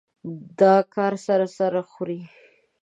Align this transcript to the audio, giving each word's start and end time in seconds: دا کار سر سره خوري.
دا 0.59 0.75
کار 0.93 1.13
سر 1.25 1.41
سره 1.57 1.79
خوري. 1.91 2.19